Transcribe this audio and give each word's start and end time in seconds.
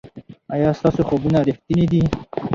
ایا 0.53 0.69
ستاسو 0.79 1.01
خوبونه 1.09 1.39
ریښتیني 1.47 1.85
دي؟ 1.91 2.01